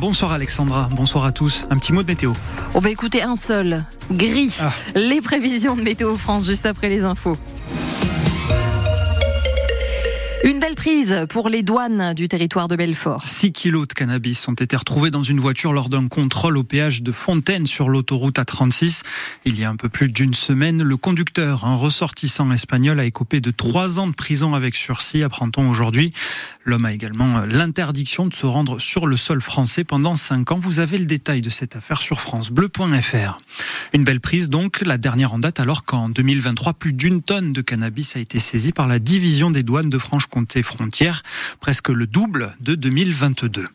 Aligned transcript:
Bonsoir 0.00 0.32
Alexandra, 0.32 0.88
bonsoir 0.96 1.24
à 1.24 1.32
tous. 1.32 1.64
Un 1.70 1.76
petit 1.76 1.92
mot 1.92 2.02
de 2.02 2.08
météo. 2.08 2.32
On 2.74 2.80
va 2.80 2.90
écouter 2.90 3.22
un 3.22 3.36
seul, 3.36 3.84
gris. 4.10 4.52
Ah. 4.60 4.72
Les 4.96 5.20
prévisions 5.20 5.76
de 5.76 5.82
Météo 5.82 6.16
France 6.16 6.44
juste 6.44 6.66
après 6.66 6.88
les 6.88 7.04
infos. 7.04 7.36
Une 10.42 10.58
belle 10.58 10.74
prise 10.74 11.26
pour 11.28 11.50
les 11.50 11.62
douanes 11.62 12.14
du 12.14 12.26
territoire 12.26 12.66
de 12.66 12.74
Belfort. 12.74 13.22
6 13.26 13.52
kilos 13.52 13.86
de 13.86 13.92
cannabis 13.92 14.48
ont 14.48 14.54
été 14.54 14.74
retrouvés 14.74 15.10
dans 15.10 15.22
une 15.22 15.38
voiture 15.38 15.74
lors 15.74 15.90
d'un 15.90 16.08
contrôle 16.08 16.56
au 16.56 16.64
péage 16.64 17.02
de 17.02 17.12
Fontaine 17.12 17.66
sur 17.66 17.90
l'autoroute 17.90 18.38
A36. 18.38 19.02
Il 19.44 19.60
y 19.60 19.64
a 19.64 19.68
un 19.68 19.76
peu 19.76 19.90
plus 19.90 20.08
d'une 20.08 20.32
semaine, 20.32 20.82
le 20.82 20.96
conducteur, 20.96 21.66
un 21.66 21.76
ressortissant 21.76 22.50
espagnol, 22.52 22.98
a 23.00 23.04
écopé 23.04 23.42
de 23.42 23.50
3 23.50 24.00
ans 24.00 24.08
de 24.08 24.14
prison 24.14 24.54
avec 24.54 24.76
sursis, 24.76 25.22
apprend-on 25.22 25.68
aujourd'hui. 25.68 26.14
L'homme 26.64 26.84
a 26.84 26.92
également 26.92 27.40
l'interdiction 27.46 28.26
de 28.26 28.34
se 28.34 28.44
rendre 28.44 28.78
sur 28.78 29.06
le 29.06 29.16
sol 29.16 29.40
français 29.40 29.82
pendant 29.82 30.14
5 30.14 30.52
ans. 30.52 30.58
Vous 30.58 30.78
avez 30.78 30.98
le 30.98 31.06
détail 31.06 31.40
de 31.40 31.48
cette 31.48 31.74
affaire 31.74 32.02
sur 32.02 32.20
francebleu.fr. 32.20 33.40
Une 33.94 34.04
belle 34.04 34.20
prise 34.20 34.50
donc, 34.50 34.82
la 34.82 34.98
dernière 34.98 35.32
en 35.32 35.38
date 35.38 35.58
alors 35.58 35.84
qu'en 35.84 36.10
2023, 36.10 36.74
plus 36.74 36.92
d'une 36.92 37.22
tonne 37.22 37.54
de 37.54 37.62
cannabis 37.62 38.14
a 38.16 38.20
été 38.20 38.38
saisie 38.38 38.72
par 38.72 38.88
la 38.88 38.98
division 38.98 39.50
des 39.50 39.62
douanes 39.62 39.88
de 39.88 39.98
Franche-Comté 39.98 40.62
frontières, 40.62 41.22
presque 41.60 41.88
le 41.88 42.06
double 42.06 42.54
de 42.60 42.74
2022. 42.74 43.66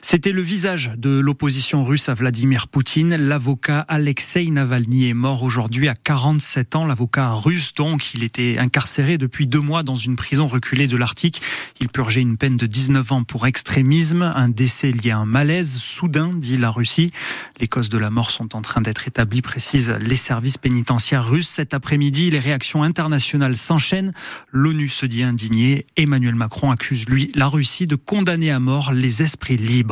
C'était 0.00 0.32
le 0.32 0.42
visage 0.42 0.92
de 0.96 1.18
l'opposition 1.18 1.84
russe 1.84 2.08
à 2.08 2.14
Vladimir 2.14 2.68
Poutine. 2.68 3.16
L'avocat 3.16 3.80
Alexei 3.88 4.46
Navalny 4.46 5.08
est 5.08 5.14
mort 5.14 5.42
aujourd'hui 5.42 5.88
à 5.88 5.94
47 5.94 6.76
ans. 6.76 6.86
L'avocat 6.86 7.32
russe, 7.32 7.74
donc, 7.74 8.14
il 8.14 8.22
était 8.22 8.58
incarcéré 8.58 9.18
depuis 9.18 9.48
deux 9.48 9.60
mois 9.60 9.82
dans 9.82 9.96
une 9.96 10.14
prison 10.14 10.46
reculée 10.46 10.86
de 10.86 10.96
l'Arctique. 10.96 11.42
Il 11.80 11.88
purgeait 11.88 12.20
une 12.20 12.36
peine 12.36 12.56
de 12.56 12.66
19 12.66 13.12
ans 13.12 13.24
pour 13.24 13.46
extrémisme, 13.46 14.22
un 14.22 14.48
décès 14.48 14.92
lié 14.92 15.10
à 15.10 15.18
un 15.18 15.26
malaise 15.26 15.76
soudain, 15.76 16.30
dit 16.32 16.58
la 16.58 16.70
Russie. 16.70 17.10
Les 17.60 17.66
causes 17.66 17.88
de 17.88 17.98
la 17.98 18.10
mort 18.10 18.30
sont 18.30 18.54
en 18.54 18.62
train 18.62 18.80
d'être 18.80 19.08
établies, 19.08 19.42
précisent 19.42 19.96
les 20.00 20.16
services 20.16 20.58
pénitentiaires 20.58 21.28
russes. 21.28 21.48
Cet 21.48 21.74
après-midi, 21.74 22.30
les 22.30 22.38
réactions 22.38 22.84
internationales 22.84 23.56
s'enchaînent. 23.56 24.12
L'ONU 24.52 24.88
se 24.88 25.06
dit 25.06 25.24
indignée. 25.24 25.86
Emmanuel 25.96 26.36
Macron 26.36 26.70
accuse, 26.70 27.08
lui, 27.08 27.32
la 27.34 27.48
Russie 27.48 27.88
de 27.88 27.96
condamner 27.96 28.52
à 28.52 28.60
mort 28.60 28.92
les 28.92 29.22
esprits 29.22 29.56
libres. 29.56 29.87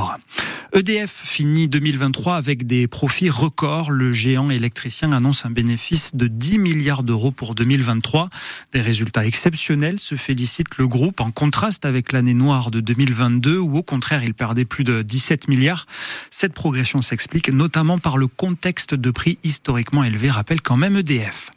EDF 0.73 1.23
finit 1.25 1.69
2023 1.69 2.37
avec 2.37 2.67
des 2.67 2.87
profits 2.87 3.31
records. 3.31 3.91
Le 3.91 4.13
géant 4.13 4.51
électricien 4.51 5.13
annonce 5.13 5.47
un 5.47 5.51
bénéfice 5.51 6.15
de 6.15 6.27
10 6.27 6.59
milliards 6.59 7.03
d'euros 7.03 7.31
pour 7.31 7.55
2023. 7.55 8.29
Des 8.73 8.81
résultats 8.83 9.25
exceptionnels, 9.25 10.01
se 10.01 10.17
félicite 10.17 10.77
le 10.77 10.87
groupe, 10.87 11.21
en 11.21 11.31
contraste 11.31 11.85
avec 11.85 12.13
l'année 12.13 12.35
noire 12.35 12.71
de 12.71 12.81
2022 12.81 13.59
où 13.59 13.79
au 13.79 13.83
contraire 13.83 14.23
il 14.23 14.35
perdait 14.35 14.65
plus 14.65 14.85
de 14.85 15.03
17 15.03 15.49
milliards. 15.49 15.87
Cette 16.31 16.53
progression 16.53 17.01
s'explique 17.01 17.49
notamment 17.49 17.99
par 17.99 18.19
le 18.19 18.27
contexte 18.27 18.95
de 18.95 19.11
prix 19.11 19.39
historiquement 19.45 20.05
élevé, 20.05 20.31
rappelle 20.31 20.61
quand 20.61 20.77
même 20.77 20.97
EDF. 20.97 21.53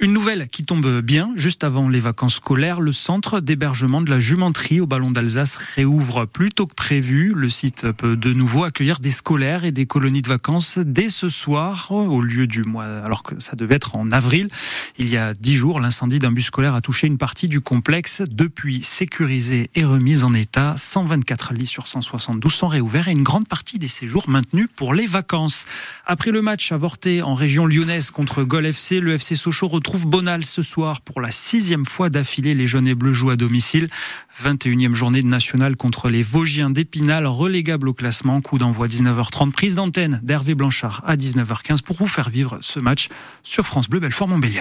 Une 0.00 0.12
nouvelle 0.12 0.46
qui 0.46 0.64
tombe 0.64 1.00
bien, 1.00 1.32
juste 1.34 1.64
avant 1.64 1.88
les 1.88 1.98
vacances 1.98 2.36
scolaires, 2.36 2.80
le 2.80 2.92
centre 2.92 3.40
d'hébergement 3.40 4.00
de 4.00 4.08
la 4.08 4.20
jumenterie 4.20 4.80
au 4.80 4.86
Ballon 4.86 5.10
d'Alsace 5.10 5.58
réouvre 5.74 6.24
plus 6.24 6.50
tôt 6.50 6.68
que 6.68 6.74
prévu. 6.74 7.32
Le 7.34 7.50
site 7.50 7.90
peut 7.90 8.16
de 8.16 8.32
nouveau 8.32 8.62
accueillir 8.62 9.00
des 9.00 9.10
scolaires 9.10 9.64
et 9.64 9.72
des 9.72 9.86
colonies 9.86 10.22
de 10.22 10.28
vacances 10.28 10.78
dès 10.78 11.08
ce 11.08 11.28
soir, 11.28 11.90
au 11.90 12.20
lieu 12.20 12.46
du 12.46 12.62
mois, 12.62 12.84
alors 12.84 13.24
que 13.24 13.40
ça 13.40 13.56
devait 13.56 13.74
être 13.74 13.96
en 13.96 14.12
avril. 14.12 14.50
Il 14.98 15.08
y 15.08 15.16
a 15.16 15.34
dix 15.34 15.56
jours, 15.56 15.80
l'incendie 15.80 16.20
d'un 16.20 16.30
bus 16.30 16.46
scolaire 16.46 16.76
a 16.76 16.80
touché 16.80 17.08
une 17.08 17.18
partie 17.18 17.48
du 17.48 17.60
complexe. 17.60 18.22
Depuis 18.30 18.84
sécurisé 18.84 19.68
et 19.74 19.84
remise 19.84 20.22
en 20.22 20.32
état, 20.32 20.74
124 20.76 21.54
lits 21.54 21.66
sur 21.66 21.88
172 21.88 22.52
sont 22.52 22.68
réouverts 22.68 23.08
et 23.08 23.12
une 23.12 23.24
grande 23.24 23.48
partie 23.48 23.80
des 23.80 23.88
séjours 23.88 24.28
maintenus 24.28 24.68
pour 24.76 24.94
les 24.94 25.08
vacances. 25.08 25.66
Après 26.06 26.30
le 26.30 26.40
match 26.40 26.70
avorté 26.70 27.20
en 27.20 27.34
région 27.34 27.66
lyonnaise 27.66 28.12
contre 28.12 28.44
Gol 28.44 28.64
FC, 28.64 29.00
le 29.00 29.14
FC 29.14 29.34
Sochaux 29.34 29.66
retrouve 29.66 29.87
retrouve 29.88 30.06
Bonal 30.06 30.44
ce 30.44 30.62
soir 30.62 31.00
pour 31.00 31.22
la 31.22 31.30
sixième 31.30 31.86
fois 31.86 32.10
d'affilée. 32.10 32.54
Les 32.54 32.66
jaunes 32.66 32.86
et 32.86 32.94
bleus 32.94 33.14
jouent 33.14 33.30
à 33.30 33.36
domicile. 33.36 33.88
21e 34.44 34.92
journée 34.92 35.22
nationale 35.22 35.76
contre 35.76 36.10
les 36.10 36.22
Vosgiens 36.22 36.68
d'Épinal, 36.68 37.26
relégables 37.26 37.88
au 37.88 37.94
classement. 37.94 38.42
Coup 38.42 38.58
d'envoi 38.58 38.86
19h30. 38.86 39.50
Prise 39.50 39.76
d'antenne 39.76 40.20
d'Hervé 40.22 40.54
Blanchard 40.54 41.02
à 41.06 41.16
19h15 41.16 41.80
pour 41.80 41.96
vous 41.96 42.06
faire 42.06 42.28
vivre 42.28 42.58
ce 42.60 42.78
match 42.80 43.08
sur 43.42 43.64
France 43.64 43.88
Bleu 43.88 44.00
Belfort-Montbéliard. 44.00 44.56